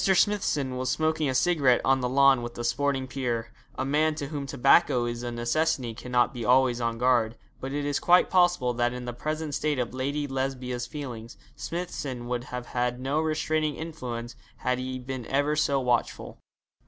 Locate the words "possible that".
8.31-8.93